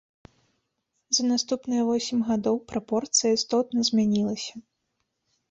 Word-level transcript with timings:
За 1.17 1.21
наступныя 1.31 1.83
восем 1.89 2.17
гадоў 2.31 2.57
прапорцыя 2.73 3.31
істотна 3.37 3.79
змянілася. 3.93 4.55